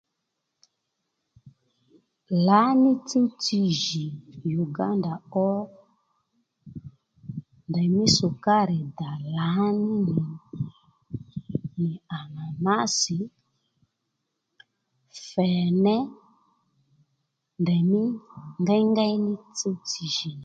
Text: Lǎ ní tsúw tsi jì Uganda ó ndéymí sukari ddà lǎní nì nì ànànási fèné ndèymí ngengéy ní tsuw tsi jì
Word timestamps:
Lǎ 2.45 2.61
ní 2.81 2.91
tsúw 3.07 3.27
tsi 3.41 3.59
jì 3.81 4.05
Uganda 4.63 5.13
ó 5.47 5.47
ndéymí 7.69 8.03
sukari 8.17 8.79
ddà 8.89 9.11
lǎní 9.35 9.89
nì 10.07 10.25
nì 11.81 11.89
ànànási 12.17 13.17
fèné 15.29 15.97
ndèymí 17.61 18.01
ngengéy 18.61 19.15
ní 19.25 19.33
tsuw 19.57 19.75
tsi 19.87 20.03
jì 20.17 20.31